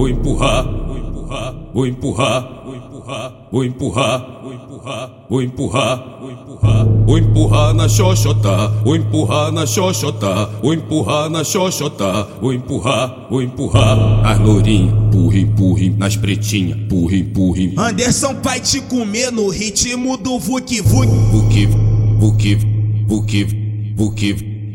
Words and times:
vou 0.00 0.08
empurrar, 0.08 0.64
vou 0.64 0.96
empurrar, 0.96 1.54
vou 1.74 1.86
empurrar, 1.86 2.64
vou 2.64 2.74
empurrar, 2.74 3.48
vou 3.52 3.64
empurrar, 3.64 4.40
vou 4.42 4.54
empurrar, 4.54 5.26
vou 5.28 5.42
empurrar, 5.42 6.18
vou 6.18 6.30
empurrar, 6.30 6.86
vou 7.06 7.18
empurrar 7.18 7.74
na 7.74 7.86
xoxota, 7.86 8.68
vou 8.82 8.96
empurrar 8.96 9.52
na 9.52 9.66
xoxota, 9.66 10.48
vou 10.62 10.72
empurrar 10.72 11.28
na 11.28 11.44
xoxota, 11.44 12.26
vou 12.40 12.54
empurrar, 12.54 13.26
vou 13.28 13.42
empurrar, 13.42 14.26
as 14.26 14.38
lourinhas, 14.38 14.94
empurra, 14.94 15.38
empurra, 15.38 15.82
nas 15.98 16.16
pretinhas, 16.16 16.78
empurra, 16.78 17.16
empurra. 17.16 17.60
Anderson 17.90 18.36
vai 18.42 18.58
te 18.58 18.80
comer 18.80 19.30
no 19.30 19.50
ritmo 19.50 20.16
do 20.16 20.38
Vuk 20.38 20.80
Vuk. 20.80 21.06
Vuk, 21.30 21.66
Vuk, 22.18 22.54
Vuk, 23.06 23.44
Vuk, 23.96 24.49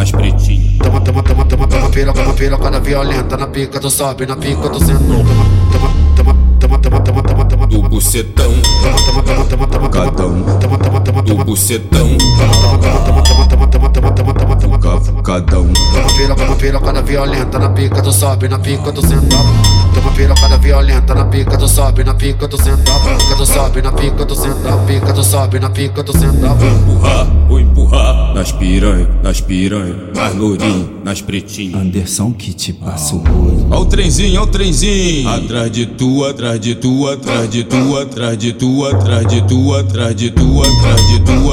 vuki 0.00 0.12
nas 0.12 0.12
pretinhas 0.12 0.78
Toma, 0.78 1.00
toma, 1.00 1.22
toma, 1.22 1.44
toma, 1.44 1.66
toma, 1.66 1.88
pira, 1.90 2.12
toma, 2.12 2.32
pira, 2.32 2.58
cada 2.58 2.80
violenta 2.80 3.36
na 3.36 3.46
pica, 3.46 3.78
tu 3.78 3.90
sobe 3.90 4.26
na 4.26 4.36
pica, 4.36 4.68
tu 4.70 4.78
senta. 4.78 4.98
Toma, 5.04 5.90
toma, 6.16 6.34
toma, 6.58 6.78
toma, 6.78 7.00
toma, 7.00 7.22
toma, 7.22 7.44
toma, 7.44 7.66
do 7.66 7.82
bucetão, 7.82 8.52
toma, 9.04 9.22
toma, 9.22 9.44
toma, 9.44 9.66
toma, 9.66 9.88
toma, 9.88 10.26
um 10.26 10.58
toma, 10.58 10.78
toma, 10.78 11.00
toma, 11.00 11.22
do 11.22 11.44
bucetão, 11.44 12.16
toma, 12.18 12.52
toma, 12.60 12.78
toma, 12.78 12.98
toma, 12.98 13.00
toma, 13.04 13.19
pira, 16.70 16.78
toma 16.78 16.80
pira, 16.80 16.80
cada 16.80 17.02
violenta 17.02 17.58
na 17.58 17.70
pica, 17.70 18.02
tu 18.02 18.12
sobe 18.12 18.48
na 18.48 18.58
pica, 18.58 18.92
tu 18.92 19.00
senta. 19.00 19.36
Toma 19.94 20.12
pira, 20.12 20.34
cada 20.34 20.56
violenta 20.58 21.14
na 21.14 21.24
pica, 21.24 21.56
tu 21.56 21.68
sobe 21.68 22.04
na 22.04 22.14
pica, 22.14 22.48
tu 22.48 22.56
senta. 22.56 22.92
Pica, 23.00 23.36
tu 23.36 23.46
sobe 23.46 23.82
na 23.82 23.92
pica, 23.92 24.26
tu 24.26 24.34
senta. 24.34 24.76
Pica, 24.86 25.12
tu 25.12 25.24
sobe 25.24 25.58
na 25.58 25.70
pica, 25.70 26.04
tu 26.04 26.12
senta. 26.12 26.48
empurrar, 26.48 27.26
vou 27.48 27.60
empurrar 27.60 28.34
nas 28.34 28.52
piranha, 28.52 29.08
nas 29.22 29.40
piranha, 29.40 29.94
nas 30.14 30.34
lourinho, 30.34 31.00
nas 31.04 31.20
pretinhas. 31.20 31.80
Anderson 31.80 32.32
que 32.32 32.54
te 32.54 32.72
passa 32.72 33.16
o 33.16 33.18
rodo. 33.18 33.66
Ó 33.70 33.80
o 33.80 33.86
trenzinho, 33.86 34.40
ó 34.40 34.44
o 34.44 34.46
trenzinho. 34.46 35.28
Atrás 35.28 35.70
de 35.70 35.86
tu, 35.86 36.24
atrás 36.24 36.60
de 36.60 36.74
tu, 36.74 37.08
atrás 37.08 37.50
de 37.50 37.64
tu, 37.64 37.98
atrás 37.98 38.38
de 38.38 38.52
tu, 38.52 38.86
atrás 38.86 39.26
de 39.26 39.42
tu, 39.42 39.74
atrás 39.74 40.16
de 40.16 40.30
tu, 40.30 40.64
atrás 40.64 41.00
de 41.10 41.20
tu, 41.20 41.50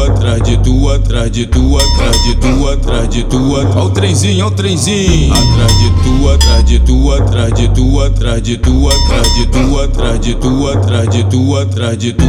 tu, 0.00 0.12
atrás 0.12 0.42
de 0.42 0.56
tu, 0.56 0.90
atrás 0.90 1.30
de 1.30 1.46
tu, 1.46 1.78
atrás 1.78 2.22
de 2.22 2.34
tu, 2.34 2.68
atrás 2.68 3.08
de 3.08 3.24
tu. 3.24 3.56
Ao 3.78 3.90
trenzinho, 3.90 4.44
ao 4.44 4.50
trenzinho. 4.50 5.32
Atrás 5.32 5.78
de 5.78 5.90
tu, 6.02 6.30
atrás 6.30 6.64
de 6.64 6.78
tu, 6.80 7.12
atrás 7.12 7.52
de 7.52 7.68
tu, 7.68 8.00
atrás 8.00 8.42
de 8.42 8.56
tu, 8.56 8.88
atrás 8.88 9.34
de 9.34 9.46
tu, 9.46 9.80
atrás 9.80 10.20
de 10.20 10.34
tu, 10.34 10.68
atrás 10.68 11.08
de 11.10 11.24
tu, 11.24 11.56
atrás 11.56 11.98
de 11.98 12.12
tu. 12.12 12.24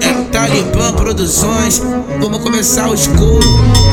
É 0.00 0.12
Talibã 0.30 0.92
Produções. 0.92 1.82
Vamos 2.20 2.38
começar 2.38 2.88
o 2.88 2.94
escuro. 2.94 3.83